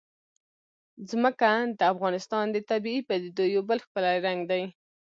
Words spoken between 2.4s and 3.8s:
د طبیعي پدیدو یو بل